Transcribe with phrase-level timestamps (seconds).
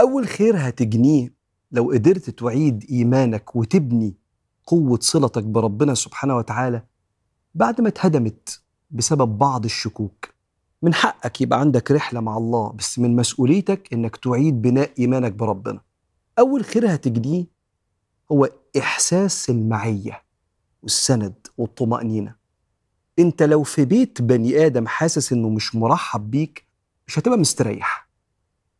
[0.00, 1.34] أول خير هتجنيه
[1.72, 4.14] لو قدرت تعيد إيمانك وتبني
[4.66, 6.82] قوة صلتك بربنا سبحانه وتعالى
[7.54, 10.28] بعد ما اتهدمت بسبب بعض الشكوك.
[10.82, 15.80] من حقك يبقى عندك رحلة مع الله بس من مسؤوليتك إنك تعيد بناء إيمانك بربنا.
[16.38, 17.44] أول خير هتجنيه
[18.32, 18.48] هو
[18.78, 20.22] إحساس المعية
[20.82, 22.34] والسند والطمأنينة.
[23.18, 26.64] أنت لو في بيت بني آدم حاسس إنه مش مرحب بيك
[27.06, 27.99] مش هتبقى مستريح.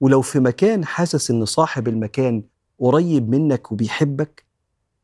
[0.00, 2.42] ولو في مكان حاسس إن صاحب المكان
[2.78, 4.44] قريب منك وبيحبك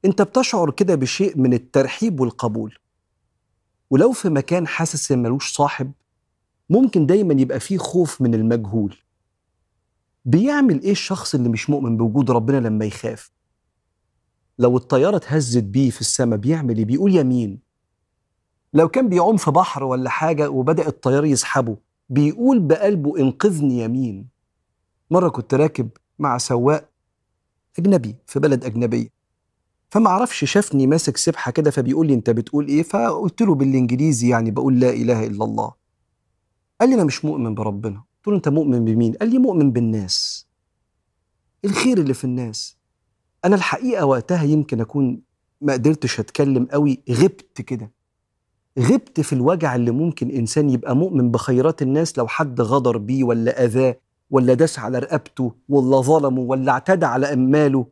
[0.04, 2.78] أنت بتشعر كده بشيء من الترحيب والقبول.
[3.90, 5.92] ولو في مكان حاسس إن ملوش صاحب
[6.70, 8.96] ممكن دايما يبقى فيه خوف من المجهول.
[10.24, 13.30] بيعمل إيه الشخص اللي مش مؤمن بوجود ربنا لما يخاف؟
[14.58, 17.58] لو الطيارة اتهزت بيه في السماء بيعمل إيه؟ بيقول يمين.
[18.74, 21.76] لو كان بيعوم في بحر ولا حاجة وبدأ الطيار يسحبه
[22.08, 24.33] بيقول بقلبه انقذني يمين.
[25.10, 25.88] مرة كنت راكب
[26.18, 26.90] مع سواق
[27.78, 29.08] أجنبي في بلد أجنبية.
[29.90, 34.50] فما أعرفش شافني ماسك سبحة كده فبيقول لي أنت بتقول إيه؟ فقلت له بالإنجليزي يعني
[34.50, 35.72] بقول لا إله إلا الله.
[36.80, 37.96] قال لي أنا مش مؤمن بربنا.
[38.16, 40.46] قلت له أنت مؤمن بمين؟ قال لي مؤمن بالناس.
[41.64, 42.76] الخير اللي في الناس.
[43.44, 45.22] أنا الحقيقة وقتها يمكن أكون
[45.60, 47.92] ما قدرتش أتكلم قوي غبت كده.
[48.78, 53.64] غبت في الوجع اللي ممكن إنسان يبقى مؤمن بخيرات الناس لو حد غدر بيه ولا
[53.64, 53.96] أذاه.
[54.34, 57.86] ولا داس على رقبته ولا ظلمه ولا اعتدى على أماله.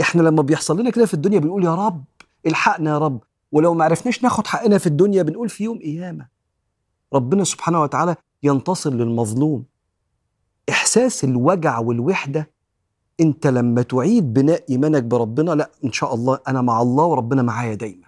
[0.00, 2.04] إحنا لما بيحصل لنا كده في الدنيا بنقول يا رب
[2.46, 3.20] الحقنا يا رب.
[3.52, 6.28] ولو ما عرفناش ناخد حقنا في الدنيا بنقول في يوم قيامة.
[7.14, 9.64] ربنا سبحانه وتعالى ينتصر للمظلوم.
[10.70, 12.50] إحساس الوجع والوحدة
[13.20, 17.74] أنت لما تعيد بناء إيمانك بربنا لأ إن شاء الله أنا مع الله وربنا معايا
[17.74, 18.06] دايما.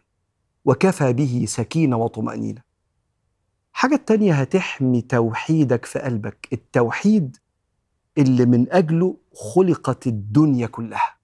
[0.65, 2.63] وكفى به سكينة وطمأنينة.
[3.73, 7.37] حاجة التانية هتحمي توحيدك في قلبك التوحيد
[8.19, 11.17] اللي من أجله خلقت الدنيا كلها.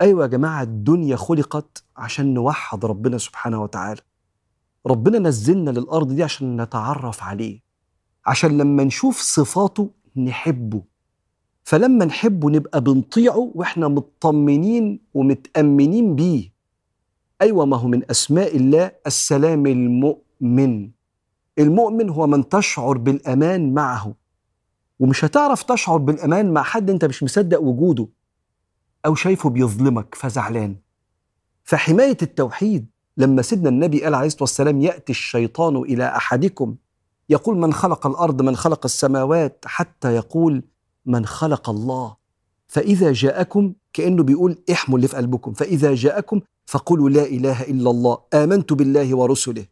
[0.00, 4.00] أيوه يا جماعة الدنيا خلقت عشان نوحد ربنا سبحانه وتعالى.
[4.86, 7.60] ربنا نزلنا للأرض دي عشان نتعرف عليه
[8.26, 10.82] عشان لما نشوف صفاته نحبه.
[11.64, 16.52] فلما نحبه نبقى بنطيعه وإحنا مطمنين ومتأمنين بيه.
[17.42, 20.90] أيوه ما هو من أسماء الله السلام المؤمن.
[21.58, 24.14] المؤمن هو من تشعر بالأمان معه.
[25.00, 28.08] ومش هتعرف تشعر بالأمان مع حد أنت مش مصدق وجوده
[29.06, 30.76] أو شايفه بيظلمك فزعلان.
[31.64, 36.76] فحماية التوحيد لما سيدنا النبي قال عليه الصلاة والسلام يأتي الشيطان إلى أحدكم.
[37.28, 39.64] يقول من خلق الأرض من خلق السماوات.
[39.66, 40.62] حتى يقول
[41.06, 42.16] من خلق الله.
[42.68, 45.52] فإذا جاءكم كأنه بيقول احموا اللي في قلبكم.
[45.52, 48.18] فإذا جاءكم فقولوا لا إله إلا الله.
[48.34, 49.66] آمنت بالله ورسله.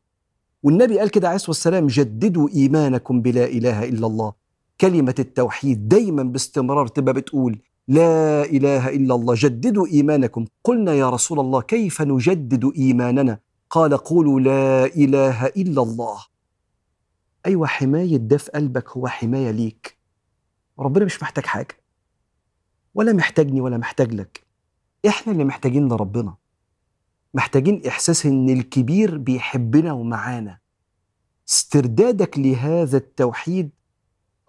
[0.62, 4.32] والنبي قال كده عليه الصلاة والسلام جددوا إيمانكم بلا إله إلا الله.
[4.80, 7.58] كلمة التوحيد دايما باستمرار تبقى بتقول
[7.88, 10.44] لا إله إلا الله جددوا إيمانكم.
[10.64, 13.38] قلنا يا رسول الله كيف نجدد إيماننا؟
[13.70, 16.18] قال قولوا لا إله إلا الله.
[17.46, 19.98] أيوه حماية ده في قلبك هو حماية ليك.
[20.78, 21.76] ربنا مش محتاج حاجة
[22.94, 24.46] ولا محتاجني ولا محتاج لك.
[25.06, 26.34] إحنا اللي محتاجين لربنا.
[27.34, 30.58] محتاجين إحساس إن الكبير بيحبنا ومعانا.
[31.48, 33.70] استردادك لهذا التوحيد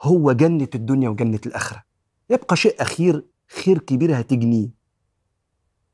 [0.02, 1.84] هو جنة الدنيا وجنة الآخرة.
[2.30, 3.26] يبقى شيء أخير
[3.64, 4.70] خير كبير هتجنيه.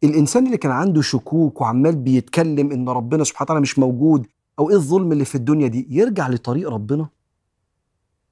[0.04, 4.28] الإنسان اللي كان عنده شكوك وعمال بيتكلم إن ربنا سبحانه وتعالى مش موجود
[4.60, 7.10] أو إيه الظلم اللي في الدنيا دي يرجع لطريق ربنا.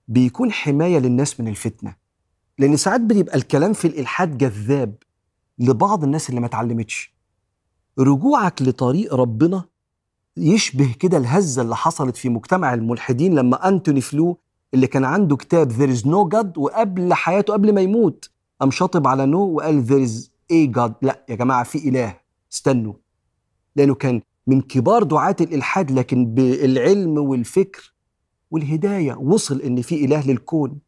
[0.07, 1.95] بيكون حماية للناس من الفتنة.
[2.59, 4.95] لأن ساعات بيبقى الكلام في الإلحاد جذاب
[5.59, 7.13] لبعض الناس اللي ما اتعلمتش.
[7.99, 9.63] رجوعك لطريق ربنا
[10.37, 14.39] يشبه كده الهزة اللي حصلت في مجتمع الملحدين لما أنتوني فلو
[14.73, 18.29] اللي كان عنده كتاب there is no God وقبل حياته قبل ما يموت
[18.61, 20.91] قام شاطب على نو وقال there is a God.
[21.01, 22.17] لا يا جماعة في إله.
[22.53, 22.93] استنوا.
[23.75, 27.93] لأنه كان من كبار دعاة الإلحاد لكن بالعلم والفكر
[28.51, 30.79] والهداية وصل إن في إله للكون.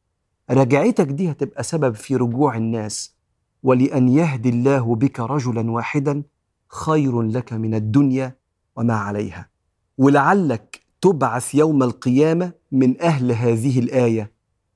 [0.52, 3.16] رجعتك دي هتبقى سبب في رجوع الناس.
[3.64, 6.24] ولأن يهدي الله بك رجلا واحدا
[6.70, 8.36] خير لك من الدنيا
[8.76, 9.50] وما عليها.
[9.98, 10.75] ولعلك
[11.06, 14.32] تبعث يوم القيامة من أهل هذه الآية.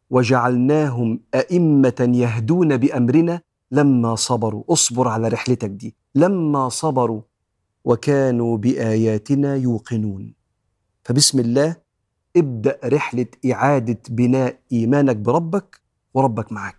[0.10, 3.42] وجعلناهم أئمة يهدون بأمرنا
[3.72, 4.64] لما صبروا.
[4.70, 5.96] اصبر على رحلتك دي.
[6.16, 7.22] لما صبروا
[7.86, 10.34] وكانوا بآياتنا يوقنون.
[11.04, 11.76] فبسم الله
[12.38, 15.82] ابدأ رحلة إعادة بناء إيمانك بربك
[16.14, 16.79] وربك معك.